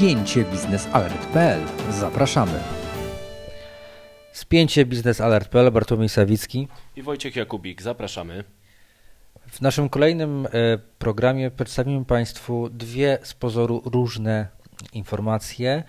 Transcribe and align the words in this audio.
spięcie 0.00 0.44
biznesalert.pl. 0.44 1.60
Zapraszamy. 1.90 2.60
Spięcie 4.32 4.86
biznesalert.pl 4.86 5.72
Bartłomiej 5.72 6.08
Sawicki 6.08 6.68
i 6.96 7.02
Wojciech 7.02 7.36
Jakubik. 7.36 7.82
Zapraszamy. 7.82 8.44
W 9.46 9.60
naszym 9.60 9.88
kolejnym 9.88 10.46
e, 10.46 10.48
programie 10.98 11.50
przedstawimy 11.50 12.04
Państwu 12.04 12.68
dwie 12.68 13.18
z 13.22 13.34
pozoru 13.34 13.82
różne 13.84 14.48
informacje, 14.92 15.82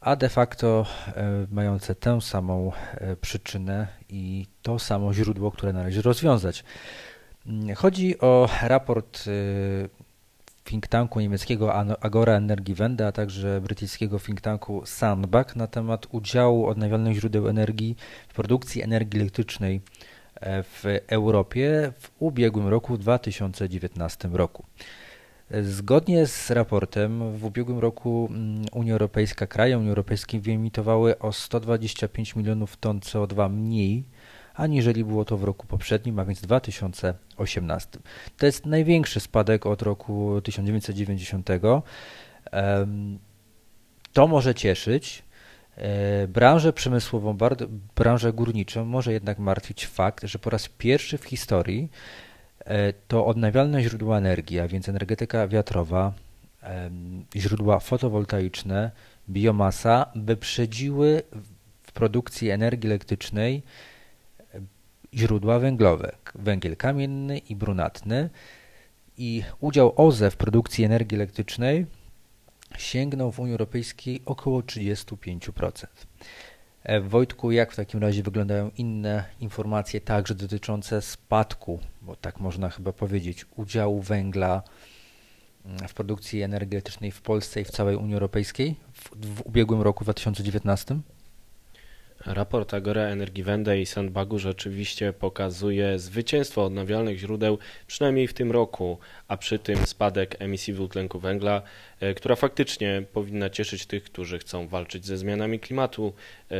a 0.00 0.16
de 0.16 0.28
facto 0.28 0.86
e, 1.06 1.46
mające 1.50 1.94
tę 1.94 2.20
samą 2.20 2.72
e, 2.94 3.16
przyczynę 3.16 3.86
i 4.08 4.46
to 4.62 4.78
samo 4.78 5.14
źródło, 5.14 5.50
które 5.50 5.72
należy 5.72 6.02
rozwiązać. 6.02 6.64
Mm, 7.46 7.74
chodzi 7.74 8.20
o 8.20 8.48
raport 8.62 9.24
think 10.68 10.86
tanku 10.86 11.20
niemieckiego 11.20 11.74
Agora 12.00 12.36
Energiewende, 12.36 13.06
a 13.06 13.12
także 13.12 13.60
brytyjskiego 13.60 14.18
think 14.18 14.40
tanku 14.40 14.82
Sandbach 14.86 15.56
na 15.56 15.66
temat 15.66 16.06
udziału 16.10 16.66
odnawialnych 16.66 17.16
źródeł 17.16 17.48
energii 17.48 17.96
w 18.28 18.34
produkcji 18.34 18.82
energii 18.82 19.20
elektrycznej 19.20 19.80
e, 20.34 20.62
w 20.62 20.84
Europie 21.06 21.92
w 21.98 22.10
ubiegłym 22.18 22.68
roku, 22.68 22.94
w 22.94 22.98
2019 22.98 24.28
roku. 24.32 24.64
Zgodnie 25.62 26.26
z 26.26 26.50
raportem 26.50 27.36
w 27.36 27.44
ubiegłym 27.44 27.78
roku 27.78 28.28
mm, 28.30 28.64
Unia 28.72 28.92
Europejska, 28.92 29.46
kraje 29.46 29.78
Unii 29.78 29.88
Europejskiej 29.88 30.40
wyemitowały 30.40 31.18
o 31.18 31.32
125 31.32 32.36
milionów 32.36 32.76
ton 32.76 33.00
CO2 33.00 33.50
mniej 33.50 34.04
aniżeli 34.58 35.04
było 35.04 35.24
to 35.24 35.36
w 35.36 35.44
roku 35.44 35.66
poprzednim, 35.66 36.18
a 36.18 36.24
więc 36.24 36.40
2018. 36.40 37.98
To 38.36 38.46
jest 38.46 38.66
największy 38.66 39.20
spadek 39.20 39.66
od 39.66 39.82
roku 39.82 40.40
1990. 40.40 41.48
To 44.12 44.26
może 44.26 44.54
cieszyć. 44.54 45.22
E, 45.76 46.28
branżę 46.28 46.72
przemysłową, 46.72 47.38
branżę 47.96 48.32
górniczą 48.32 48.84
może 48.84 49.12
jednak 49.12 49.38
martwić 49.38 49.86
fakt, 49.86 50.24
że 50.24 50.38
po 50.38 50.50
raz 50.50 50.68
pierwszy 50.68 51.18
w 51.18 51.24
historii 51.24 51.90
e, 52.64 52.92
to 52.92 53.26
odnawialne 53.26 53.82
źródła 53.82 54.18
energii, 54.18 54.60
a 54.60 54.68
więc 54.68 54.88
energetyka 54.88 55.48
wiatrowa, 55.48 56.12
źródła 57.36 57.80
fotowoltaiczne, 57.80 58.90
biomasa 59.30 60.06
wyprzedziły 60.16 61.22
w 61.82 61.92
produkcji 61.92 62.50
energii 62.50 62.90
elektrycznej 62.90 63.62
źródła 65.14 65.58
węglowe, 65.58 66.16
węgiel 66.34 66.76
kamienny 66.76 67.38
i 67.38 67.56
brunatny 67.56 68.30
i 69.18 69.42
udział 69.60 69.92
OZE 69.96 70.30
w 70.30 70.36
produkcji 70.36 70.84
energii 70.84 71.16
elektrycznej 71.16 71.86
sięgnął 72.76 73.32
w 73.32 73.40
Unii 73.40 73.52
Europejskiej 73.52 74.22
około 74.26 74.60
35%. 74.60 75.86
E, 76.82 77.00
Wojtku, 77.00 77.52
jak 77.52 77.72
w 77.72 77.76
takim 77.76 78.00
razie 78.00 78.22
wyglądają 78.22 78.70
inne 78.76 79.24
informacje, 79.40 80.00
także 80.00 80.34
dotyczące 80.34 81.02
spadku, 81.02 81.80
bo 82.02 82.16
tak 82.16 82.40
można 82.40 82.70
chyba 82.70 82.92
powiedzieć, 82.92 83.46
udziału 83.56 84.02
węgla 84.02 84.62
mm, 85.64 85.88
w 85.88 85.94
produkcji 85.94 86.42
energii 86.42 86.76
elektrycznej 86.76 87.10
w 87.10 87.22
Polsce 87.22 87.60
i 87.60 87.64
w 87.64 87.70
całej 87.70 87.96
Unii 87.96 88.14
Europejskiej 88.14 88.76
w, 88.92 89.26
w 89.36 89.46
ubiegłym 89.46 89.82
roku 89.82 90.04
2019? 90.04 91.00
Raport 92.26 92.74
Agora 92.74 93.02
Energiewende 93.02 93.80
i 93.80 93.86
Sandbagu 93.86 94.38
rzeczywiście 94.38 95.12
pokazuje 95.12 95.98
zwycięstwo 95.98 96.64
odnawialnych 96.64 97.18
źródeł, 97.18 97.58
przynajmniej 97.86 98.28
w 98.28 98.34
tym 98.34 98.52
roku, 98.52 98.98
a 99.28 99.36
przy 99.36 99.58
tym 99.58 99.86
spadek 99.86 100.36
emisji 100.38 100.74
dwutlenku 100.74 101.18
węgla, 101.18 101.62
e, 102.00 102.14
która 102.14 102.36
faktycznie 102.36 103.02
powinna 103.12 103.50
cieszyć 103.50 103.86
tych, 103.86 104.04
którzy 104.04 104.38
chcą 104.38 104.68
walczyć 104.68 105.06
ze 105.06 105.16
zmianami 105.16 105.60
klimatu, 105.60 106.12
e, 106.50 106.54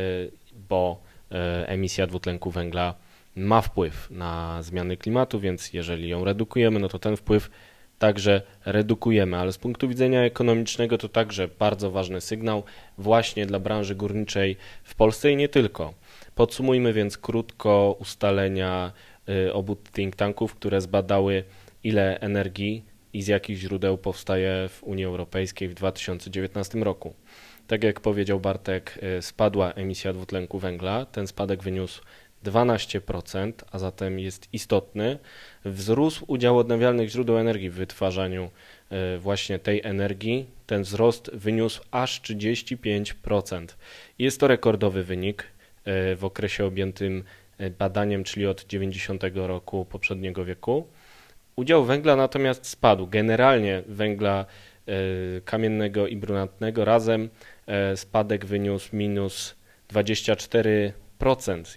bo 0.69 1.01
e, 1.31 1.67
emisja 1.67 2.07
dwutlenku 2.07 2.51
węgla 2.51 2.95
ma 3.35 3.61
wpływ 3.61 4.11
na 4.11 4.63
zmiany 4.63 4.97
klimatu, 4.97 5.39
więc 5.39 5.73
jeżeli 5.73 6.09
ją 6.09 6.25
redukujemy, 6.25 6.79
no 6.79 6.87
to 6.87 6.99
ten 6.99 7.17
wpływ 7.17 7.49
także 7.99 8.41
redukujemy, 8.65 9.37
ale 9.37 9.51
z 9.51 9.57
punktu 9.57 9.87
widzenia 9.87 10.23
ekonomicznego 10.23 10.97
to 10.97 11.09
także 11.09 11.47
bardzo 11.47 11.91
ważny 11.91 12.21
sygnał 12.21 12.63
właśnie 12.97 13.45
dla 13.45 13.59
branży 13.59 13.95
górniczej 13.95 14.57
w 14.83 14.95
Polsce 14.95 15.31
i 15.31 15.35
nie 15.35 15.49
tylko. 15.49 15.93
Podsumujmy 16.35 16.93
więc 16.93 17.17
krótko 17.17 17.95
ustalenia 17.99 18.91
y, 19.29 19.53
obu 19.53 19.75
think 19.93 20.15
tanków, 20.15 20.55
które 20.55 20.81
zbadały 20.81 21.43
ile 21.83 22.19
energii 22.19 22.85
i 23.13 23.21
z 23.21 23.27
jakich 23.27 23.57
źródeł 23.57 23.97
powstaje 23.97 24.69
w 24.69 24.83
Unii 24.83 25.05
Europejskiej 25.05 25.69
w 25.69 25.73
2019 25.73 26.79
roku. 26.79 27.13
Tak 27.67 27.83
jak 27.83 27.99
powiedział 27.99 28.39
Bartek, 28.39 28.99
y, 29.17 29.21
spadła 29.21 29.71
emisja 29.73 30.13
dwutlenku 30.13 30.59
węgla. 30.59 31.05
Ten 31.05 31.27
spadek 31.27 31.63
wyniósł 31.63 32.01
12%, 32.43 33.53
a 33.71 33.79
zatem 33.79 34.19
jest 34.19 34.47
istotny. 34.53 35.19
Wzrósł 35.65 36.25
udział 36.27 36.57
odnawialnych 36.57 37.09
źródeł 37.09 37.37
energii 37.37 37.69
w 37.69 37.73
wytwarzaniu 37.73 38.49
e, 38.89 39.17
właśnie 39.17 39.59
tej 39.59 39.81
energii. 39.83 40.45
Ten 40.67 40.83
wzrost 40.83 41.31
wyniósł 41.33 41.81
aż 41.91 42.21
35%. 42.21 43.67
Jest 44.19 44.39
to 44.39 44.47
rekordowy 44.47 45.03
wynik 45.03 45.43
e, 45.85 46.15
w 46.15 46.25
okresie 46.25 46.65
objętym 46.65 47.23
e, 47.57 47.69
badaniem, 47.69 48.23
czyli 48.23 48.47
od 48.47 48.65
90 48.65 49.23
roku 49.35 49.85
poprzedniego 49.85 50.45
wieku. 50.45 50.87
Udział 51.55 51.85
węgla 51.85 52.15
natomiast 52.15 52.67
spadł. 52.67 53.07
Generalnie 53.07 53.83
węgla 53.87 54.45
kamiennego 55.45 56.07
i 56.07 56.15
brunatnego 56.15 56.85
razem 56.85 57.29
spadek 57.95 58.45
wyniósł 58.45 58.95
minus 58.95 59.55
24 59.89 60.93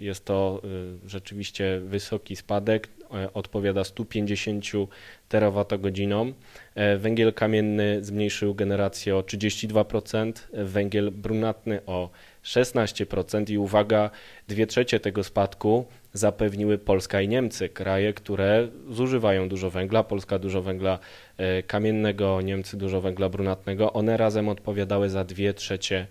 jest 0.00 0.24
to 0.24 0.62
y, 1.04 1.08
rzeczywiście 1.08 1.80
wysoki 1.84 2.36
spadek, 2.36 2.88
e, 3.14 3.32
odpowiada 3.32 3.84
150 3.84 4.88
terawatogodzinom. 5.28 6.34
E, 6.74 6.96
węgiel 6.98 7.32
kamienny 7.32 8.04
zmniejszył 8.04 8.54
generację 8.54 9.16
o 9.16 9.22
32%, 9.22 10.32
węgiel 10.52 11.10
brunatny 11.10 11.80
o 11.86 12.10
16% 12.42 13.50
i 13.50 13.58
uwaga, 13.58 14.10
dwie 14.48 14.66
trzecie 14.66 15.00
tego 15.00 15.24
spadku 15.24 15.84
zapewniły 16.12 16.78
Polska 16.78 17.20
i 17.20 17.28
Niemcy, 17.28 17.68
kraje, 17.68 18.14
które 18.14 18.68
zużywają 18.90 19.48
dużo 19.48 19.70
węgla, 19.70 20.02
Polska 20.04 20.38
dużo 20.38 20.62
węgla 20.62 20.98
e, 21.36 21.62
kamiennego, 21.62 22.40
Niemcy 22.40 22.76
dużo 22.76 23.00
węgla 23.00 23.28
brunatnego. 23.28 23.92
One 23.92 24.16
razem 24.16 24.48
odpowiadały 24.48 25.08
za 25.08 25.24
dwie 25.24 25.54
trzecie 25.54 26.06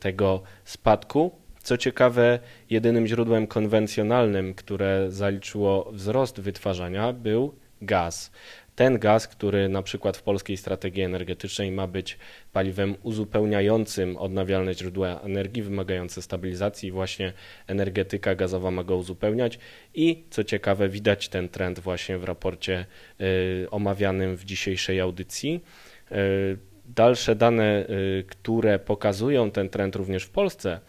tego 0.00 0.42
spadku. 0.64 1.41
Co 1.62 1.76
ciekawe, 1.76 2.38
jedynym 2.70 3.06
źródłem 3.06 3.46
konwencjonalnym, 3.46 4.54
które 4.54 5.06
zaliczyło 5.10 5.92
wzrost 5.92 6.40
wytwarzania, 6.40 7.12
był 7.12 7.54
gaz. 7.82 8.30
Ten 8.74 8.98
gaz, 8.98 9.28
który 9.28 9.68
na 9.68 9.82
przykład 9.82 10.16
w 10.16 10.22
polskiej 10.22 10.56
strategii 10.56 11.02
energetycznej 11.02 11.72
ma 11.72 11.86
być 11.86 12.18
paliwem 12.52 12.96
uzupełniającym 13.02 14.16
odnawialne 14.16 14.74
źródła 14.74 15.20
energii, 15.20 15.62
wymagające 15.62 16.22
stabilizacji, 16.22 16.90
właśnie 16.90 17.32
energetyka 17.66 18.34
gazowa 18.34 18.70
ma 18.70 18.84
go 18.84 18.96
uzupełniać. 18.96 19.58
I 19.94 20.24
co 20.30 20.44
ciekawe, 20.44 20.88
widać 20.88 21.28
ten 21.28 21.48
trend 21.48 21.80
właśnie 21.80 22.18
w 22.18 22.24
raporcie 22.24 22.86
y, 23.20 23.70
omawianym 23.70 24.36
w 24.36 24.44
dzisiejszej 24.44 25.00
audycji. 25.00 25.64
Y, 26.12 26.58
dalsze 26.86 27.34
dane, 27.34 27.86
y, 27.90 28.24
które 28.28 28.78
pokazują 28.78 29.50
ten 29.50 29.68
trend 29.68 29.96
również 29.96 30.24
w 30.24 30.30
Polsce, 30.30 30.80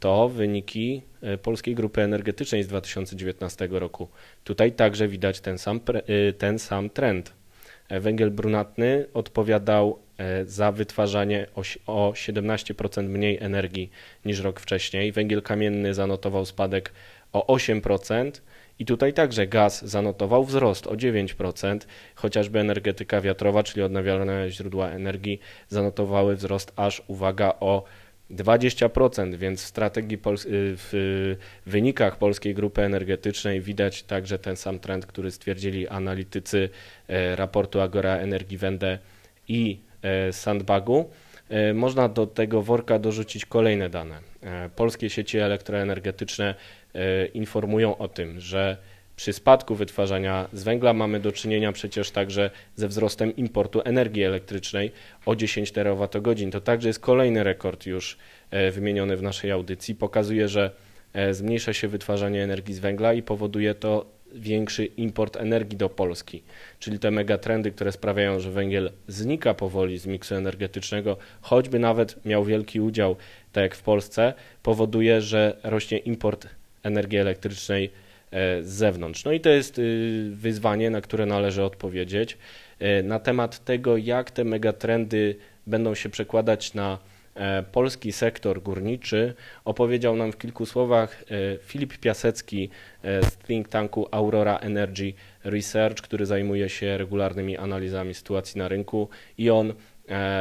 to 0.00 0.28
wyniki 0.28 1.02
e, 1.22 1.38
Polskiej 1.38 1.74
Grupy 1.74 2.02
Energetycznej 2.02 2.62
z 2.62 2.66
2019 2.66 3.68
roku. 3.70 4.08
Tutaj 4.44 4.72
także 4.72 5.08
widać 5.08 5.40
ten 5.40 5.58
sam, 5.58 5.80
e, 5.94 6.32
ten 6.32 6.58
sam 6.58 6.90
trend. 6.90 7.32
Węgiel 7.90 8.30
brunatny 8.30 9.06
odpowiadał 9.14 9.98
za 10.46 10.72
wytwarzanie 10.72 11.46
o 11.86 12.12
17% 12.14 13.08
mniej 13.08 13.38
energii 13.40 13.90
niż 14.24 14.40
rok 14.40 14.60
wcześniej. 14.60 15.12
Węgiel 15.12 15.42
kamienny 15.42 15.94
zanotował 15.94 16.44
spadek 16.44 16.92
o 17.32 17.54
8%. 17.54 18.40
I 18.78 18.84
tutaj 18.84 19.12
także 19.12 19.46
gaz 19.46 19.84
zanotował 19.84 20.44
wzrost 20.44 20.86
o 20.86 20.94
9%, 20.94 21.78
chociażby 22.14 22.58
energetyka 22.58 23.20
wiatrowa, 23.20 23.62
czyli 23.62 23.82
odnawialne 23.82 24.50
źródła 24.50 24.88
energii, 24.88 25.40
zanotowały 25.68 26.36
wzrost 26.36 26.72
aż, 26.76 27.02
uwaga, 27.06 27.54
o 27.60 27.84
20%, 28.30 29.34
więc 29.34 29.62
w 29.62 29.66
strategii, 29.66 30.16
y, 30.16 30.18
w 30.52 31.36
wynikach 31.66 32.18
polskiej 32.18 32.54
grupy 32.54 32.82
energetycznej 32.82 33.60
widać 33.60 34.02
także 34.02 34.38
ten 34.38 34.56
sam 34.56 34.78
trend, 34.78 35.06
który 35.06 35.30
stwierdzili 35.30 35.88
analitycy 35.88 36.68
e, 37.08 37.36
raportu 37.36 37.80
Agora 37.80 38.16
Energiewende 38.16 38.98
i 39.48 39.80
e, 40.02 40.32
Sandbagu. 40.32 41.10
E, 41.48 41.74
można 41.74 42.08
do 42.08 42.26
tego 42.26 42.62
worka 42.62 42.98
dorzucić 42.98 43.46
kolejne 43.46 43.90
dane. 43.90 44.20
Polskie 44.76 45.10
sieci 45.10 45.38
elektroenergetyczne 45.38 46.54
informują 47.34 47.98
o 47.98 48.08
tym, 48.08 48.40
że 48.40 48.76
przy 49.18 49.32
spadku 49.32 49.74
wytwarzania 49.74 50.48
z 50.52 50.62
węgla 50.62 50.92
mamy 50.92 51.20
do 51.20 51.32
czynienia 51.32 51.72
przecież 51.72 52.10
także 52.10 52.50
ze 52.76 52.88
wzrostem 52.88 53.36
importu 53.36 53.80
energii 53.84 54.22
elektrycznej 54.22 54.92
o 55.26 55.36
10 55.36 55.72
terawatogodzin. 55.72 56.50
To 56.50 56.60
także 56.60 56.88
jest 56.88 57.00
kolejny 57.00 57.44
rekord 57.44 57.86
już 57.86 58.18
e, 58.50 58.70
wymieniony 58.70 59.16
w 59.16 59.22
naszej 59.22 59.50
audycji. 59.50 59.94
Pokazuje, 59.94 60.48
że 60.48 60.70
e, 61.12 61.34
zmniejsza 61.34 61.72
się 61.72 61.88
wytwarzanie 61.88 62.44
energii 62.44 62.74
z 62.74 62.78
węgla 62.78 63.12
i 63.12 63.22
powoduje 63.22 63.74
to 63.74 64.06
większy 64.34 64.84
import 64.84 65.36
energii 65.36 65.78
do 65.78 65.88
Polski. 65.88 66.42
Czyli 66.78 66.98
te 66.98 67.10
megatrendy, 67.10 67.70
które 67.70 67.92
sprawiają, 67.92 68.40
że 68.40 68.50
węgiel 68.50 68.90
znika 69.08 69.54
powoli 69.54 69.98
z 69.98 70.06
miksu 70.06 70.34
energetycznego, 70.34 71.16
choćby 71.40 71.78
nawet 71.78 72.26
miał 72.26 72.44
wielki 72.44 72.80
udział, 72.80 73.16
tak 73.52 73.62
jak 73.62 73.74
w 73.74 73.82
Polsce, 73.82 74.34
powoduje, 74.62 75.20
że 75.20 75.56
rośnie 75.62 75.98
import 75.98 76.46
energii 76.82 77.18
elektrycznej 77.18 77.90
z 78.32 78.66
zewnątrz. 78.66 79.24
No 79.24 79.32
i 79.32 79.40
to 79.40 79.48
jest 79.48 79.78
y, 79.78 80.30
wyzwanie, 80.34 80.90
na 80.90 81.00
które 81.00 81.26
należy 81.26 81.62
odpowiedzieć. 81.64 82.38
E, 82.78 83.02
na 83.02 83.18
temat 83.18 83.64
tego, 83.64 83.96
jak 83.96 84.30
te 84.30 84.44
megatrendy 84.44 85.36
będą 85.66 85.94
się 85.94 86.08
przekładać 86.08 86.74
na 86.74 86.98
e, 87.34 87.62
polski 87.62 88.12
sektor 88.12 88.62
górniczy, 88.62 89.34
opowiedział 89.64 90.16
nam 90.16 90.32
w 90.32 90.38
kilku 90.38 90.66
słowach 90.66 91.24
Filip 91.62 91.98
Piasecki 91.98 92.70
z 93.02 93.36
think 93.36 93.68
tanku 93.68 94.08
Aurora 94.10 94.56
Energy 94.56 95.12
Research, 95.44 96.02
który 96.02 96.26
zajmuje 96.26 96.68
się 96.68 96.98
regularnymi 96.98 97.56
analizami 97.56 98.14
sytuacji 98.14 98.58
na 98.58 98.68
rynku 98.68 99.08
i 99.38 99.50
on 99.50 99.74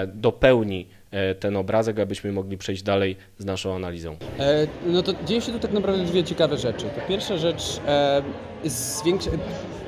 dopełni 0.07 0.87
E, 0.87 0.96
ten 1.39 1.57
obrazek, 1.57 1.99
abyśmy 1.99 2.31
mogli 2.31 2.57
przejść 2.57 2.83
dalej 2.83 3.15
z 3.37 3.45
naszą 3.45 3.75
analizą. 3.75 4.17
E, 4.39 4.67
no 4.85 5.03
to 5.03 5.13
dzieje 5.25 5.41
się 5.41 5.51
tu 5.51 5.59
tak 5.59 5.71
naprawdę 5.71 6.03
dwie 6.03 6.23
ciekawe 6.23 6.57
rzeczy. 6.57 6.85
To 6.85 7.07
pierwsza 7.07 7.37
rzecz, 7.37 7.79
e, 7.87 8.21
zwiększa, 8.65 9.31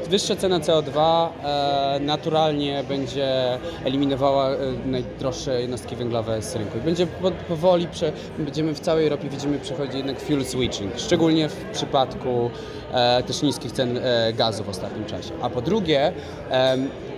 wyższa 0.10 0.36
cena 0.36 0.60
CO2 0.60 1.28
e, 1.44 2.00
naturalnie 2.00 2.84
będzie 2.84 3.58
eliminowała 3.86 4.50
e, 4.50 4.58
najdroższe 4.86 5.62
jednostki 5.62 5.96
węglowe 5.96 6.42
z 6.42 6.56
rynku. 6.56 6.78
I 6.78 6.82
będzie 6.82 7.08
powoli, 7.48 7.88
prze, 7.88 8.12
będziemy 8.40 8.74
w 8.74 8.80
całej 8.80 9.04
Europie 9.04 9.30
widzimy 9.30 9.60
przechodzić 9.60 9.96
jednak 9.96 10.20
fuel 10.20 10.46
switching, 10.46 11.00
szczególnie 11.00 11.50
w 11.50 11.66
przypadku 11.66 12.50
e, 12.94 13.24
też 13.24 13.42
niskich 13.42 13.72
cen 13.72 14.00
gazu 14.34 14.64
w 14.64 14.70
ostatnim 14.70 15.06
czasie. 15.06 15.32
A 15.42 15.50
po 15.50 15.62
drugie, 15.62 16.14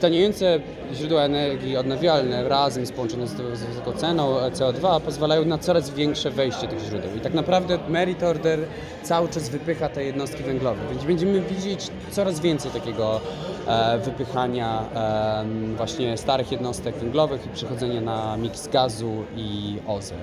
taniejące 0.02 0.60
źródła 0.94 1.22
energii 1.22 1.78
odnawialne 1.78 2.50
razem 2.50 2.86
z 2.86 2.92
połączone 2.92 3.28
z, 3.28 3.32
z 3.32 3.64
wysoką 3.64 3.91
ceną 3.92 4.38
CO2 4.50 5.02
pozwalają 5.02 5.46
na 5.46 5.58
coraz 5.58 5.90
większe 5.90 6.32
wejście 6.32 6.68
tych 6.68 6.80
źródeł. 6.80 7.16
I 7.18 7.20
tak 7.20 7.34
naprawdę 7.34 7.80
merit 7.90 8.24
order 8.24 8.60
cały 9.04 9.30
czas 9.30 9.50
wypycha 9.50 9.90
te 9.90 10.04
jednostki 10.04 10.44
węglowe, 10.44 10.82
więc 10.92 11.04
będziemy 11.04 11.42
widzieć 11.42 11.88
coraz 12.12 12.40
więcej 12.40 12.72
takiego 12.72 13.22
e, 13.68 14.00
wypychania 14.00 14.84
e, 14.96 15.76
właśnie 15.78 16.18
starych 16.18 16.52
jednostek 16.52 16.96
węglowych 16.96 17.46
i 17.46 17.50
przechodzenia 17.50 18.02
na 18.02 18.38
miks 18.38 18.68
gazu 18.68 19.12
i 19.36 19.78
OZE. 19.88 20.16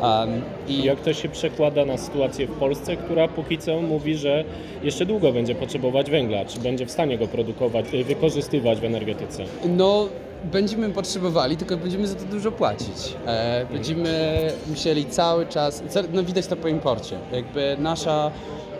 Um, 0.00 0.42
I 0.68 0.84
jak 0.84 1.00
to 1.00 1.14
się 1.14 1.28
przekłada 1.28 1.84
na 1.84 1.98
sytuację 1.98 2.46
w 2.46 2.52
Polsce, 2.52 2.96
która 2.96 3.28
póki 3.28 3.58
co 3.58 3.80
mówi, 3.80 4.16
że 4.16 4.44
jeszcze 4.82 5.06
długo 5.06 5.32
będzie 5.32 5.54
potrzebować 5.54 6.10
węgla? 6.10 6.44
Czy 6.44 6.60
będzie 6.60 6.86
w 6.86 6.90
stanie 6.90 7.18
go 7.18 7.26
produkować, 7.26 7.86
wykorzystywać 8.04 8.80
w 8.80 8.84
energetyce? 8.84 9.44
No, 9.64 10.08
będziemy 10.46 10.90
potrzebowali, 10.90 11.56
tylko 11.56 11.76
będziemy 11.76 12.06
za 12.06 12.14
to 12.14 12.24
dużo 12.24 12.52
płacić. 12.52 13.16
E, 13.26 13.66
będziemy 13.72 14.36
musieli 14.66 15.06
cały 15.06 15.46
czas, 15.46 15.82
no 16.12 16.22
widać 16.22 16.46
to 16.46 16.56
po 16.56 16.68
imporcie, 16.68 17.18
jakby 17.32 17.76
nasza 17.78 18.30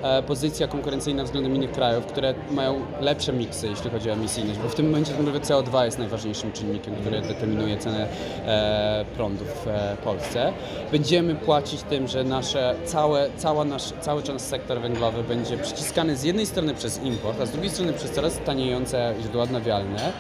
e, 0.03 0.23
pozycja 0.23 0.69
konkurencyjna 0.69 1.25
względem 1.25 1.55
innych 1.55 1.73
krajów, 1.73 2.07
które 2.07 2.35
mają 2.51 2.81
lepsze 3.01 3.33
miksy, 3.33 3.69
jeśli 3.69 3.91
chodzi 3.91 4.11
o 4.11 4.13
emisyjność, 4.13 4.59
bo 4.59 4.69
w 4.69 4.75
tym 4.75 4.87
momencie 4.87 5.13
tak 5.13 5.43
CO2 5.43 5.85
jest 5.85 5.99
najważniejszym 5.99 6.53
czynnikiem, 6.53 6.95
który 6.95 7.21
determinuje 7.21 7.79
cenę 7.79 8.07
e, 8.47 9.05
prądu 9.17 9.45
w 9.45 9.67
Polsce. 10.05 10.53
Będziemy 10.93 11.35
płacić 11.35 11.83
tym, 11.83 12.09
że 12.09 12.25
nasze, 12.25 12.75
całe, 12.85 13.31
cała 13.37 13.65
nasz, 13.65 13.93
cały 14.01 14.23
czas 14.23 14.49
sektor 14.49 14.81
węglowy 14.81 15.23
będzie 15.23 15.59
przyciskany 15.59 16.17
z 16.17 16.25
jednej 16.25 16.47
strony 16.47 16.75
przez 16.75 17.03
import, 17.03 17.41
a 17.41 17.47
z 17.47 17.51
drugiej 17.51 17.71
strony 17.71 17.93
przez 17.93 18.11
coraz 18.11 18.39
taniejące 18.45 19.15
źródła 19.23 19.43
odnawialne. 19.43 20.13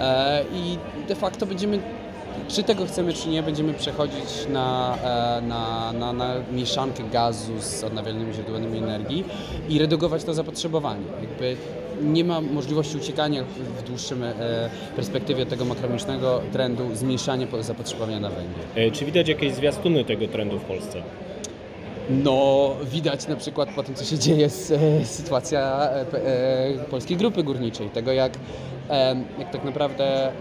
E, 0.00 0.44
i 0.54 0.78
de 1.08 1.14
facto 1.14 1.46
będziemy 1.46 1.78
czy 2.48 2.62
tego 2.62 2.86
chcemy, 2.86 3.12
czy 3.12 3.28
nie, 3.28 3.42
będziemy 3.42 3.74
przechodzić 3.74 4.46
na, 4.52 4.98
e, 5.38 5.42
na, 5.42 5.92
na, 5.92 6.12
na 6.12 6.34
mieszankę 6.52 7.02
gazu 7.12 7.52
z 7.60 7.84
odnawialnymi 7.84 8.34
źródłami 8.34 8.78
energii 8.78 9.24
i 9.68 9.78
redukować 9.78 10.24
to 10.24 10.34
zapotrzebowanie. 10.34 11.04
Jakby 11.20 11.56
nie 12.02 12.24
ma 12.24 12.40
możliwości 12.40 12.96
uciekania 12.96 13.44
w 13.78 13.82
dłuższym 13.82 14.22
e, 14.22 14.34
perspektywie 14.96 15.46
tego 15.46 15.64
makromicznego 15.64 16.40
trendu 16.52 16.94
zmniejszania 16.94 17.46
zapotrzebowania 17.60 18.20
na 18.20 18.30
węgiel. 18.30 18.92
Czy 18.92 19.04
widać 19.04 19.28
jakieś 19.28 19.54
zwiastuny 19.54 20.04
tego 20.04 20.28
trendu 20.28 20.58
w 20.58 20.64
Polsce? 20.64 21.02
No, 22.10 22.70
widać 22.84 23.28
na 23.28 23.36
przykład 23.36 23.68
po 23.74 23.82
tym, 23.82 23.94
co 23.94 24.04
się 24.04 24.18
dzieje, 24.18 24.50
z, 24.50 24.72
sytuacja 25.08 25.88
polskiej 26.90 27.16
grupy 27.16 27.42
górniczej, 27.42 27.90
tego 27.90 28.12
jak 28.12 28.32
jak 29.38 29.50
tak 29.52 29.64
naprawdę 29.64 30.32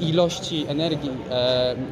ilości 0.00 0.66
energii, 0.68 1.10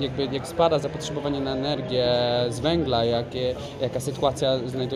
jakby 0.01 0.29
jak 0.33 0.47
spada 0.47 0.79
zapotrzebowanie 0.79 1.41
na 1.41 1.53
energię 1.53 2.07
z 2.49 2.61
węgla, 2.61 3.05
jakie, 3.05 3.55
jaka 3.81 4.01
sytuacja, 4.01 4.53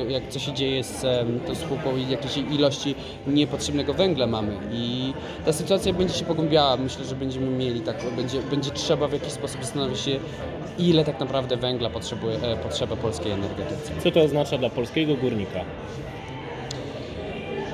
jak 0.09 0.29
co 0.29 0.39
się 0.39 0.53
dzieje 0.53 0.85
z 0.85 1.03
tą 1.47 1.55
spółką 1.55 1.97
i 1.97 2.09
jakiej 2.09 2.55
ilości 2.55 2.95
niepotrzebnego 3.27 3.95
węgla 3.95 4.27
mamy. 4.27 4.56
I 4.73 5.12
ta 5.45 5.53
sytuacja 5.53 5.93
będzie 5.93 6.15
się 6.15 6.25
pogłębiała. 6.25 6.77
Myślę, 6.77 7.05
że 7.05 7.15
będziemy 7.15 7.47
mieli 7.47 7.81
tak, 7.81 7.97
będzie, 8.17 8.43
będzie 8.43 8.71
trzeba 8.71 9.09
w 9.09 9.12
jakiś 9.12 9.33
sposób 9.33 9.61
zastanowić 9.61 10.00
się, 10.00 10.19
ile 10.79 11.05
tak 11.05 11.21
naprawdę 11.21 11.57
węgla 11.57 11.91
potrzebuje, 11.91 12.37
e, 12.37 12.57
potrzeba 12.57 12.97
polskiej 12.97 13.33
energetyce. 13.33 13.93
Co 14.03 14.11
to 14.11 14.23
oznacza 14.23 14.59
dla 14.59 14.71
polskiego 14.71 15.15
górnika? 15.15 15.61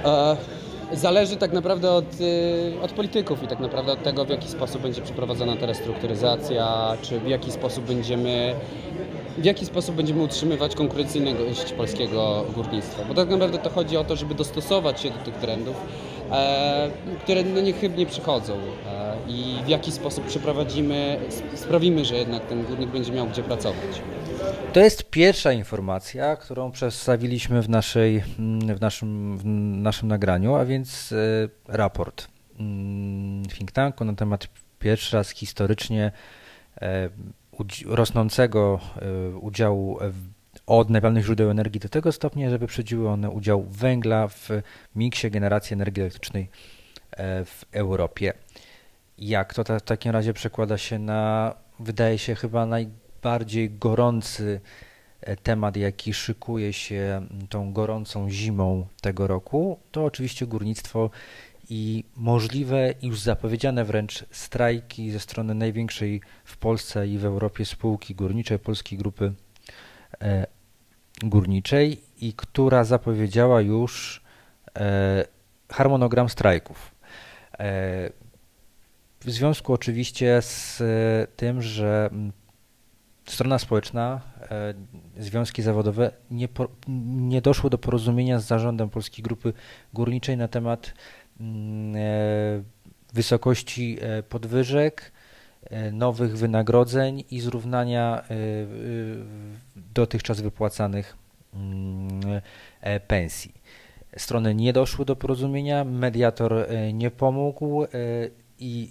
E 0.05 0.60
zależy 0.92 1.37
tak 1.37 1.52
naprawdę 1.52 1.92
od, 1.92 2.20
y, 2.20 2.82
od 2.82 2.92
polityków 2.92 3.42
i 3.42 3.46
tak 3.46 3.60
naprawdę 3.60 3.92
od 3.92 4.02
tego, 4.02 4.25
w 4.25 4.28
jaki 4.28 4.48
sposób 4.48 4.82
będzie 4.82 5.02
przeprowadzona 5.02 5.56
ta 5.56 5.66
restrukturyzacja, 5.66 6.96
czy 7.02 7.20
w 7.20 7.28
jaki 7.28 7.52
sposób 7.52 7.84
będziemy 7.84 8.54
w 9.38 9.44
jaki 9.44 9.66
sposób 9.66 9.94
będziemy 9.94 10.22
utrzymywać 10.22 10.75
konkurencyjność 10.75 11.72
polskiego 11.72 12.44
górnictwa. 12.54 13.04
Bo 13.04 13.14
tak 13.14 13.28
naprawdę 13.28 13.58
to 13.58 13.70
chodzi 13.70 13.96
o 13.96 14.04
to, 14.04 14.16
żeby 14.16 14.34
dostosować 14.34 15.00
się 15.00 15.10
do 15.10 15.19
tych 15.19 15.34
trendów, 15.34 15.76
e, 16.32 16.90
które 17.22 17.44
no 17.44 17.60
niechybnie 17.60 18.06
przychodzą 18.06 18.54
e, 18.54 19.16
i 19.28 19.64
w 19.64 19.69
jaki 19.69 19.92
sposób 19.92 20.26
przeprowadzimy, 20.26 21.19
sprawimy, 21.54 22.04
że 22.04 22.16
jednak 22.16 22.46
ten 22.46 22.64
górnik 22.64 22.90
będzie 22.90 23.12
miał 23.12 23.26
gdzie 23.26 23.42
pracować. 23.42 24.02
To 24.73 24.80
jest 24.80 25.11
pierwsza 25.11 25.52
informacja, 25.52 26.37
którą 26.37 26.71
przedstawiliśmy 26.71 27.62
w, 27.62 27.69
naszej, 27.69 28.23
mm, 28.38 28.76
w, 28.76 28.80
naszym, 28.80 29.38
w 29.38 29.45
naszym 29.83 30.09
nagraniu, 30.09 30.54
a 30.54 30.64
więc 30.64 31.12
e, 31.12 31.16
raport 31.69 32.28
mm, 32.61 33.45
think 33.45 33.73
tanku 33.73 34.04
na 34.04 34.14
temat 34.14 34.49
pierwszy 34.78 35.16
raz 35.16 35.30
historycznie 35.30 36.12
e, 36.80 37.09
rosnącego 37.87 38.80
e, 38.97 39.37
udziału 39.37 39.99
odnawialnych 40.66 41.25
źródeł 41.25 41.50
energii 41.50 41.80
do 41.80 41.88
tego 41.88 42.12
stopnia, 42.12 42.50
że 42.50 42.59
wyprzedziły 42.59 43.09
one 43.09 43.30
udział 43.30 43.62
węgla 43.62 44.28
w 44.28 44.49
miksie 44.97 45.30
generacji 45.30 45.75
energii 45.75 46.02
elektrycznej 46.02 46.49
w 47.45 47.62
Europie. 47.73 48.33
Jak 49.19 49.54
to 49.54 49.64
w 49.78 49.83
takim 49.83 50.12
razie 50.12 50.33
przekłada 50.33 50.78
się 50.78 50.99
na, 50.99 51.54
wydaje 51.80 52.19
się 52.19 52.35
chyba 52.35 52.66
naj, 52.66 52.88
bardziej 53.23 53.71
gorący 53.71 54.61
e, 55.21 55.37
temat, 55.37 55.77
jaki 55.77 56.15
szykuje 56.15 56.73
się 56.73 57.27
tą 57.49 57.73
gorącą 57.73 58.31
zimą 58.31 58.87
tego 59.00 59.27
roku, 59.27 59.79
to 59.93 60.05
oczywiście 60.05 60.47
górnictwo 60.47 61.11
i 61.71 62.05
możliwe 62.17 62.95
już 63.03 63.21
zapowiedziane 63.21 63.85
wręcz 63.85 64.25
strajki 64.31 65.11
ze 65.11 65.21
strony 65.21 65.55
największej 65.55 66.21
w 66.45 66.57
Polsce 66.57 67.09
i 67.09 67.19
w 67.19 67.25
Europie 67.25 67.65
spółki 67.65 68.15
górniczej, 68.15 68.59
Polskiej 68.59 68.99
Grupy 68.99 69.33
e, 70.23 70.47
Górniczej 71.23 72.00
i 72.21 72.33
która 72.33 72.85
zapowiedziała 72.85 73.61
już 73.61 74.23
e, 74.77 75.25
harmonogram 75.69 76.29
strajków. 76.29 76.95
W 79.21 79.31
związku 79.31 79.73
oczywiście 79.73 80.43
z 80.43 80.83
tym, 81.37 81.62
że 81.62 82.11
strona 83.27 83.59
społeczna, 83.59 84.21
e, 84.50 84.75
związki 85.19 85.62
zawodowe 85.62 86.11
nie, 86.31 86.49
po, 86.49 86.69
nie 87.07 87.41
doszło 87.41 87.71
do 87.71 87.79
porozumienia 87.79 88.39
z 88.39 88.47
zarządem 88.47 88.91
Polskiej 88.91 89.23
Grupy 89.23 89.53
Górniczej 89.93 90.37
na 90.37 90.49
temat 90.49 90.95
mm, 91.41 91.97
e, 91.97 92.00
wysokości 93.15 93.99
e, 94.00 94.23
podwyżek, 94.23 95.12
nowych 95.93 96.39
wynagrodzeń 96.39 97.25
i 97.31 97.41
zrównania 97.41 98.25
dotychczas 99.77 100.41
wypłacanych 100.41 101.17
mm, 101.55 102.21
pensji. 103.07 103.55
Strony 104.17 104.55
nie 104.55 104.73
doszły 104.73 105.05
do 105.05 105.17
porozumienia, 105.17 105.85
mediator 105.85 106.67
nie 106.93 107.11
pomógł 107.11 107.87
i 108.59 108.91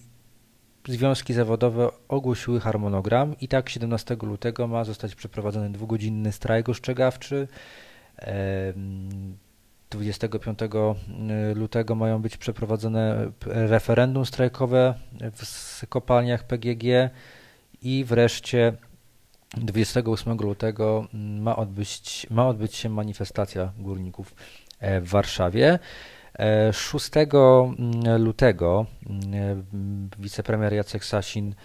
związki 0.88 1.34
zawodowe 1.34 1.90
ogłosiły 2.08 2.60
harmonogram 2.60 3.36
i 3.42 3.48
tak 3.48 3.70
17 3.70 4.18
lutego 4.22 4.68
ma 4.68 4.84
zostać 4.84 5.16
przeprowadzony 5.16 5.72
dwugodzinny 5.72 6.32
strajk 6.32 6.70
ostrzegawczy. 6.70 7.48
25 9.90 10.60
lutego 11.56 11.96
mają 11.96 12.22
być 12.22 12.38
przeprowadzone 12.38 13.32
referendum 13.46 14.26
strajkowe 14.26 14.94
w 15.34 15.88
kopalniach 15.88 16.44
PGG 16.44 16.84
i 17.82 18.06
wreszcie 18.06 18.74
28 19.58 20.38
lutego 20.38 21.08
ma 21.14 21.56
odbyć, 21.56 22.28
ma 22.30 22.48
odbyć 22.48 22.76
się 22.76 22.90
manifestacja 22.90 23.72
górników 23.78 24.36
e, 24.80 25.02
w 25.02 25.08
Warszawie. 25.08 25.80
6 26.72 27.10
mm, 27.18 28.22
lutego 28.24 28.86
mm, 29.10 30.10
wicepremier 30.20 30.74
Jacek 30.74 31.06
Sasin 31.06 31.56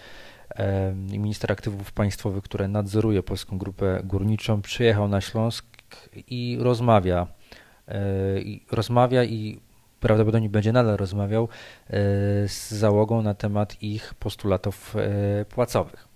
i 1.11 1.19
minister 1.19 1.51
aktywów 1.51 1.91
państwowych, 1.91 2.43
który 2.43 2.67
nadzoruje 2.67 3.23
Polską 3.23 3.57
Grupę 3.57 4.01
Górniczą, 4.03 4.61
przyjechał 4.61 5.07
na 5.07 5.21
Śląsk 5.21 5.65
i 6.27 6.57
rozmawia. 6.61 7.27
E, 7.87 8.39
I 8.39 8.65
rozmawia 8.71 9.23
i 9.23 9.59
prawdopodobnie 9.99 10.49
będzie 10.49 10.71
nadal 10.71 10.97
rozmawiał 10.97 11.43
e, 11.43 11.49
z 12.47 12.71
załogą 12.71 13.21
na 13.21 13.33
temat 13.33 13.83
ich 13.83 14.13
postulatów 14.13 14.95
e, 14.95 15.45
płacowych. 15.45 16.07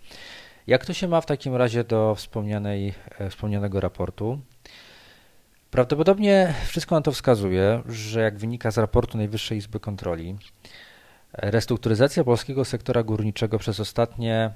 Jak 0.67 0.85
to 0.85 0.93
się 0.93 1.07
ma 1.07 1.21
w 1.21 1.25
takim 1.25 1.55
razie 1.55 1.83
do 1.83 2.15
wspomnianej, 2.15 2.93
wspomnianego 3.29 3.79
raportu? 3.79 4.39
Prawdopodobnie 5.71 6.53
wszystko 6.65 6.95
na 6.95 7.01
to 7.01 7.11
wskazuje, 7.11 7.81
że 7.89 8.21
jak 8.21 8.37
wynika 8.37 8.71
z 8.71 8.77
raportu 8.77 9.17
Najwyższej 9.17 9.57
Izby 9.57 9.79
Kontroli, 9.79 10.37
restrukturyzacja 11.33 12.23
polskiego 12.23 12.65
sektora 12.65 13.03
górniczego 13.03 13.59
przez 13.59 13.79
ostatnie 13.79 14.53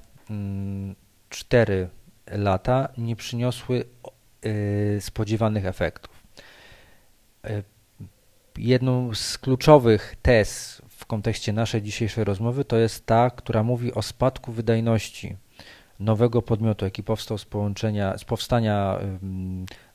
4 1.30 1.74
mm, 1.74 1.90
lata 2.44 2.90
nie 2.98 3.16
przyniosły 3.16 3.86
y, 4.46 4.98
spodziewanych 5.02 5.66
efektów. 5.66 6.24
Y, 7.46 7.64
jedną 8.58 9.16
z 9.16 9.38
kluczowych 9.38 10.16
tez 10.22 10.82
w 10.90 11.06
kontekście 11.06 11.54
naszej 11.54 11.82
dzisiejszej 11.82 12.24
rozmowy 12.24 12.66
to 12.66 12.78
jest 12.78 13.06
ta, 13.06 13.30
która 13.30 13.64
mówi 13.64 13.94
o 13.94 14.02
spadku 14.02 14.52
wydajności 14.52 15.36
nowego 16.00 16.42
podmiotu, 16.42 16.86
jaki 16.86 17.04
powstał 17.04 17.38
z 17.38 17.46
połączenia, 17.46 18.18
z 18.18 18.24
powstania 18.24 19.00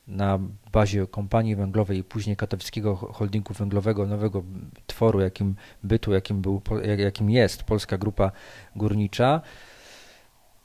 na 0.08 0.38
bazie 0.72 1.06
kompanii 1.06 1.56
węglowej 1.56 1.98
i 1.98 2.04
później 2.04 2.36
katowickiego 2.36 2.96
holdingu 2.96 3.54
węglowego, 3.54 4.06
nowego 4.06 4.42
tworu, 4.86 5.20
jakim 5.20 5.54
bytu, 5.82 6.12
jakim, 6.12 6.40
był, 6.40 6.62
jakim 6.98 7.30
jest 7.30 7.62
Polska 7.62 7.98
Grupa 7.98 8.32
Górnicza, 8.76 9.40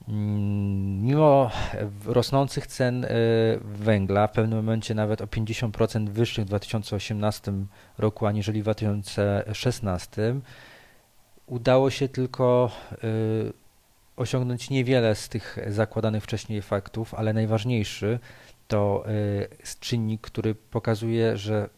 mm, 0.07 1.01
mimo 1.01 1.51
rosnących 2.05 2.67
cen 2.67 3.05
e, 3.05 3.09
węgla, 3.61 4.27
w 4.27 4.31
pewnym 4.31 4.59
momencie 4.59 4.95
nawet 4.95 5.21
o 5.21 5.25
50% 5.25 6.09
wyższych 6.09 6.45
w 6.45 6.47
2018 6.47 7.53
roku 7.97 8.25
aniżeli 8.25 8.61
w 8.61 8.63
2016, 8.63 10.35
udało 11.45 11.89
się 11.89 12.07
tylko 12.09 12.71
e, 12.91 12.97
osiągnąć 14.15 14.69
niewiele 14.69 15.15
z 15.15 15.29
tych 15.29 15.57
zakładanych 15.67 16.23
wcześniej 16.23 16.61
faktów, 16.61 17.13
ale 17.13 17.33
najważniejszy 17.33 18.19
to 18.73 19.03
y, 19.09 19.77
czynnik, 19.79 20.21
który 20.21 20.55
pokazuje, 20.55 21.37
że 21.37 21.69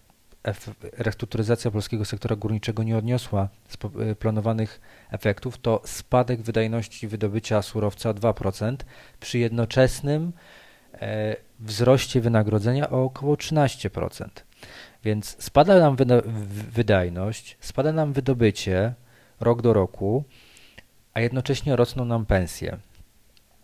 restrukturyzacja 0.97 1.71
polskiego 1.71 2.05
sektora 2.05 2.35
górniczego 2.35 2.83
nie 2.83 2.97
odniosła 2.97 3.49
y, 4.11 4.15
planowanych 4.15 4.81
efektów, 5.11 5.57
to 5.57 5.81
spadek 5.85 6.41
wydajności 6.41 7.07
wydobycia 7.07 7.61
surowca 7.61 8.09
o 8.09 8.13
2% 8.13 8.75
przy 9.19 9.39
jednoczesnym 9.39 10.33
e, 10.93 11.35
wzroście 11.59 12.21
wynagrodzenia 12.21 12.89
o 12.89 13.03
około 13.03 13.35
13%. 13.35 14.27
Więc 15.03 15.43
spada 15.43 15.79
nam 15.79 15.95
wydajność, 16.71 17.57
spada 17.59 17.91
nam 17.91 18.13
wydobycie 18.13 18.93
rok 19.39 19.61
do 19.61 19.73
roku, 19.73 20.23
a 21.13 21.21
jednocześnie 21.21 21.75
rosną 21.75 22.05
nam 22.05 22.25
pensje. 22.25 22.77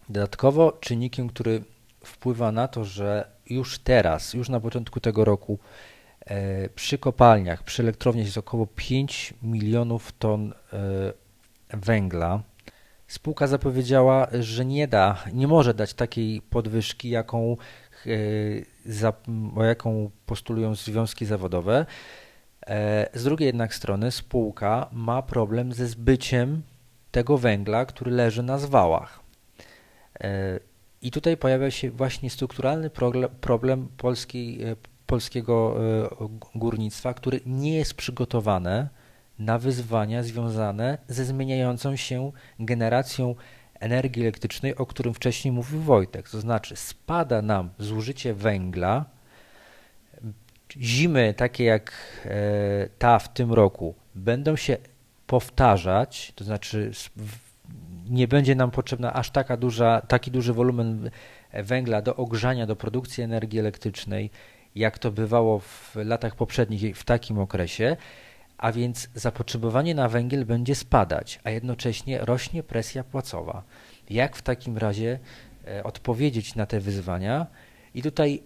Dodatkowo 0.09 0.71
czynnikiem, 0.71 1.29
który 1.29 1.63
wpływa 2.03 2.51
na 2.51 2.67
to, 2.67 2.83
że 2.83 3.31
już 3.49 3.79
teraz, 3.79 4.33
już 4.33 4.49
na 4.49 4.59
początku 4.59 4.99
tego 4.99 5.25
roku 5.25 5.59
e, 6.25 6.69
przy 6.69 6.97
kopalniach, 6.97 7.63
przy 7.63 7.83
elektrowniach 7.83 8.25
jest 8.25 8.37
około 8.37 8.67
5 8.67 9.33
milionów 9.43 10.11
ton 10.11 10.53
e, 10.73 10.77
węgla. 11.69 12.43
Spółka 13.07 13.47
zapowiedziała, 13.47 14.27
że 14.39 14.65
nie 14.65 14.87
da, 14.87 15.23
nie 15.33 15.47
może 15.47 15.73
dać 15.73 15.93
takiej 15.93 16.41
podwyżki, 16.41 17.09
jaką, 17.09 17.57
e, 18.07 18.09
za, 18.85 19.13
jaką 19.67 20.11
postulują 20.25 20.75
związki 20.75 21.25
zawodowe. 21.25 21.85
Z 23.13 23.23
drugiej 23.23 23.45
jednak 23.45 23.75
strony 23.75 24.11
spółka 24.11 24.89
ma 24.91 25.21
problem 25.21 25.73
ze 25.73 25.87
zbyciem 25.87 26.61
tego 27.11 27.37
węgla, 27.37 27.85
który 27.85 28.11
leży 28.11 28.43
na 28.43 28.57
zwałach. 28.57 29.19
I 31.01 31.11
tutaj 31.11 31.37
pojawia 31.37 31.71
się 31.71 31.91
właśnie 31.91 32.29
strukturalny 32.29 32.89
problem 33.41 33.87
polskiej, 33.97 34.59
polskiego 35.05 35.77
e, 36.21 36.29
górnictwa, 36.55 37.13
który 37.13 37.39
nie 37.45 37.75
jest 37.75 37.93
przygotowane 37.93 38.89
na 39.39 39.59
wyzwania 39.59 40.23
związane 40.23 40.97
ze 41.07 41.25
zmieniającą 41.25 41.95
się 41.95 42.31
generacją 42.59 43.35
energii 43.79 44.21
elektrycznej, 44.21 44.75
o 44.75 44.85
którym 44.85 45.13
wcześniej 45.13 45.51
mówił 45.51 45.81
Wojtek. 45.81 46.29
To 46.29 46.39
znaczy 46.39 46.75
spada 46.75 47.41
nam 47.41 47.69
zużycie 47.79 48.33
węgla, 48.33 49.05
zimy 50.77 51.33
takie 51.33 51.63
jak 51.63 51.91
e, 52.25 52.89
ta 52.99 53.19
w 53.19 53.33
tym 53.33 53.53
roku 53.53 53.95
będą 54.15 54.55
się 54.55 54.77
powtarzać, 55.27 56.33
to 56.35 56.43
znaczy 56.43 56.91
nie 58.11 58.27
będzie 58.27 58.55
nam 58.55 58.71
potrzebna 58.71 59.13
aż 59.13 59.31
taka 59.31 59.57
duża, 59.57 60.01
taki 60.01 60.31
duży 60.31 60.53
wolumen 60.53 61.09
węgla 61.53 62.01
do 62.01 62.15
ogrzania, 62.15 62.67
do 62.67 62.75
produkcji 62.75 63.23
energii 63.23 63.59
elektrycznej, 63.59 64.29
jak 64.75 64.99
to 64.99 65.11
bywało 65.11 65.59
w 65.59 65.95
latach 65.95 66.35
poprzednich 66.35 66.97
w 66.97 67.03
takim 67.03 67.39
okresie, 67.39 67.97
a 68.57 68.71
więc 68.71 69.09
zapotrzebowanie 69.15 69.95
na 69.95 70.09
węgiel 70.09 70.45
będzie 70.45 70.75
spadać, 70.75 71.39
a 71.43 71.49
jednocześnie 71.49 72.19
rośnie 72.19 72.63
presja 72.63 73.03
płacowa. 73.03 73.63
Jak 74.09 74.35
w 74.35 74.41
takim 74.41 74.77
razie 74.77 75.19
e, 75.67 75.83
odpowiedzieć 75.83 76.55
na 76.55 76.65
te 76.65 76.79
wyzwania? 76.79 77.47
I 77.93 78.01
tutaj 78.01 78.43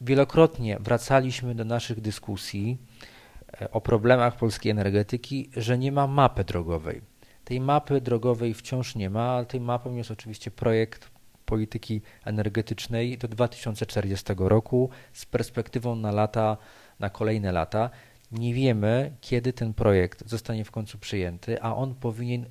wielokrotnie 0.00 0.76
wracaliśmy 0.80 1.54
do 1.54 1.64
naszych 1.64 2.00
dyskusji 2.00 2.78
e, 3.60 3.70
o 3.70 3.80
problemach 3.80 4.36
polskiej 4.36 4.72
energetyki, 4.72 5.50
że 5.56 5.78
nie 5.78 5.92
ma 5.92 6.06
mapy 6.06 6.44
drogowej. 6.44 7.11
Tej 7.44 7.60
mapy 7.60 8.00
drogowej 8.00 8.54
wciąż 8.54 8.94
nie 8.94 9.10
ma, 9.10 9.30
ale 9.30 9.46
tej 9.46 9.60
mapą 9.60 9.94
jest 9.94 10.10
oczywiście 10.10 10.50
projekt 10.50 11.10
polityki 11.46 12.00
energetycznej 12.24 13.18
do 13.18 13.28
2040 13.28 14.32
roku 14.38 14.90
z 15.12 15.26
perspektywą 15.26 15.96
na 15.96 16.12
lata, 16.12 16.56
na 16.98 17.10
kolejne 17.10 17.52
lata. 17.52 17.90
Nie 18.32 18.54
wiemy, 18.54 19.12
kiedy 19.20 19.52
ten 19.52 19.74
projekt 19.74 20.28
zostanie 20.28 20.64
w 20.64 20.70
końcu 20.70 20.98
przyjęty, 20.98 21.62
a 21.62 21.76
on 21.76 21.94
powinien 21.94 22.46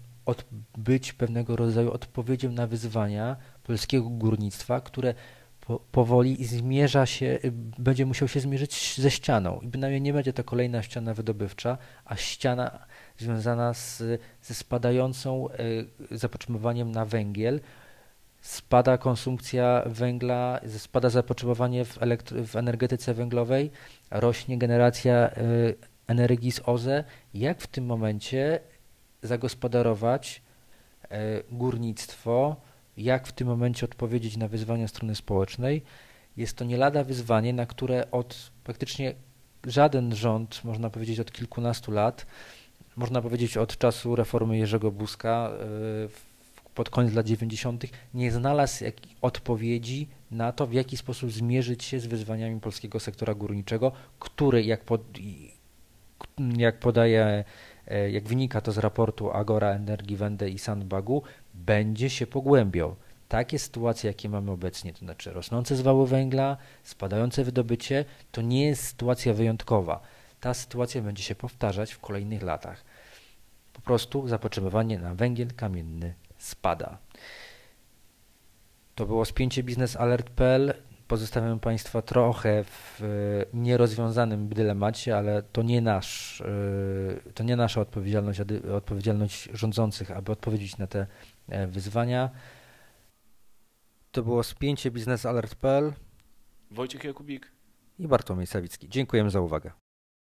być 0.77 1.13
pewnego 1.13 1.55
rodzaju 1.55 1.91
odpowiedzią 1.91 2.51
na 2.51 2.67
wyzwania 2.67 3.36
polskiego 3.63 4.10
górnictwa, 4.10 4.81
które 4.81 5.13
po, 5.62 5.80
powoli 5.91 6.46
zmierza 6.46 7.06
się, 7.06 7.39
będzie 7.80 8.06
musiał 8.06 8.27
się 8.27 8.39
zmierzyć 8.39 8.96
ze 9.00 9.12
ścianą. 9.12 9.60
I 9.60 9.68
bynajmniej 9.68 10.01
nie 10.01 10.13
będzie 10.13 10.34
to 10.34 10.44
kolejna 10.44 10.84
ściana 10.84 11.13
wydobywcza, 11.13 11.77
a 12.06 12.15
ściana 12.15 12.86
związana 13.18 13.74
z, 13.74 14.03
ze 14.41 14.53
spadającą 14.53 15.50
e, 15.50 15.56
zapotrzebowaniem 16.18 16.91
na 16.91 17.06
węgiel. 17.06 17.60
Spada 18.41 18.98
konsumpcja 18.98 19.84
węgla, 19.86 20.60
spada 20.77 21.10
zapotrzebowanie 21.10 21.86
w, 21.86 22.00
w 22.48 22.56
energetyce 22.56 23.13
węglowej, 23.13 23.72
rośnie 24.12 24.58
generacja 24.58 25.13
e, 25.13 25.32
energii 26.08 26.51
z 26.51 26.62
OZE. 26.65 27.03
Jak 27.34 27.62
w 27.62 27.68
tym 27.68 27.86
momencie 27.86 28.60
zagospodarować 29.22 30.41
e, 31.10 31.44
górnictwo, 31.51 32.56
jak 32.98 33.27
w 33.27 33.31
tym 33.31 33.48
momencie 33.48 33.86
odpowiedzieć 33.86 34.38
na 34.38 34.48
wyzwania 34.48 34.88
strony 34.88 35.15
społecznej? 35.15 35.81
Jest 36.38 36.57
to 36.57 36.65
nie 36.65 36.77
lada 36.77 37.03
wyzwanie, 37.03 37.53
na 37.53 37.65
które 37.65 38.12
od 38.12 38.51
praktycznie 38.63 39.13
żaden 39.67 40.15
rząd, 40.15 40.63
można 40.63 40.89
powiedzieć 40.89 41.19
od 41.19 41.31
kilkunastu 41.31 41.91
lat, 41.91 42.25
można 42.95 43.21
powiedzieć 43.21 43.57
od 43.57 43.77
czasu 43.77 44.15
reformy 44.15 44.57
Jerzego 44.57 44.91
Buzka, 44.91 45.51
pod 46.75 46.89
koniec 46.89 47.13
lat 47.13 47.25
90. 47.25 47.83
nie 48.13 48.31
znalazł 48.31 48.86
odpowiedzi 49.21 50.07
na 50.31 50.51
to, 50.51 50.67
w 50.67 50.74
jaki 50.74 50.98
sposób 50.98 51.31
zmierzyć 51.31 51.83
się 51.83 52.00
z 52.00 52.05
wyzwaniami 52.05 52.60
polskiego 52.60 53.00
sektora 53.00 53.33
górniczego, 53.33 53.91
który, 54.19 54.63
jak, 54.63 54.83
pod, 54.83 55.01
jak 56.57 56.79
podaje, 56.79 57.21
e, 57.21 57.43
jak 58.12 58.28
wynika 58.28 58.62
to 58.62 58.72
z 58.72 58.78
raportu 58.78 59.32
Agora 59.32 59.70
Energiewende 59.70 60.50
i 60.50 60.60
Sandbagu, 60.60 61.24
będzie 61.54 62.10
się 62.10 62.28
pogłębiał. 62.28 62.96
Takie 63.28 63.60
sytuacje, 63.60 64.08
jakie 64.08 64.30
mamy 64.30 64.52
obecnie, 64.52 64.94
to 64.94 65.00
znaczy 65.00 65.32
rosnące 65.32 65.76
zwały 65.76 66.08
węgla, 66.08 66.58
spadające 66.84 67.44
wydobycie, 67.44 68.06
to 68.32 68.42
nie 68.42 68.66
jest 68.66 68.84
sytuacja 68.84 69.34
wyjątkowa. 69.34 70.02
Ta 70.40 70.54
sytuacja 70.54 71.02
będzie 71.02 71.24
się 71.24 71.36
powtarzać 71.36 71.92
w 71.92 72.00
kolejnych 72.00 72.44
latach. 72.44 72.84
Po 73.74 73.82
prostu 73.82 74.28
zapotrzebowanie 74.28 75.00
na 75.00 75.16
węgiel 75.16 75.48
kamienny 75.56 76.14
spada. 76.38 76.98
To 78.96 79.06
było 79.06 79.26
spięcie 79.26 79.64
biznesalert.pl. 79.64 80.74
Pozostawiam 81.12 81.60
Państwa 81.60 82.01
trochę 82.01 82.63
w 82.63 83.01
e, 83.01 83.06
nierozwiązanym 83.53 84.50
dylemacie, 84.50 85.18
ale 85.18 85.44
to 85.44 85.62
nie, 85.62 85.82
nasz, 85.82 86.41
e, 86.41 87.32
to 87.34 87.44
nie 87.44 87.56
nasza 87.56 87.82
odpowiedzialność, 87.82 88.39
odpowiedzialność 88.77 89.50
rządzących, 89.53 90.12
aby 90.12 90.32
odpowiedzieć 90.32 90.77
na 90.77 90.88
te 90.88 91.08
e, 91.50 91.68
wyzwania. 91.68 92.30
To 94.12 94.24
było 94.24 94.44
spięcie 94.44 94.91
biznesalert.pl 94.91 95.94
Wojciech 96.72 97.03
Jakubik 97.03 97.51
i 98.00 98.08
Bartłomiej 98.08 98.48
Sawicki. 98.48 98.89
Dziękujemy 98.89 99.30
za 99.30 99.41
uwagę. 99.41 99.81